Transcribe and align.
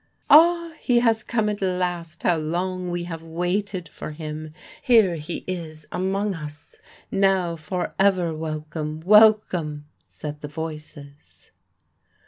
"Ah, 0.31 0.73
he 0.79 1.01
has 1.01 1.21
come 1.21 1.47
at 1.47 1.61
last. 1.61 2.23
How 2.23 2.35
long 2.35 2.89
we 2.89 3.03
have 3.03 3.21
waited 3.21 3.87
for 3.87 4.13
him! 4.13 4.51
Here 4.81 5.15
he 5.17 5.43
is 5.45 5.85
among 5.91 6.33
us. 6.33 6.75
Now 7.11 7.55
forever 7.55 8.33
welcome! 8.35 9.01
welcome!" 9.01 9.85
said 10.07 10.41
the 10.41 10.47
voices. 10.47 11.51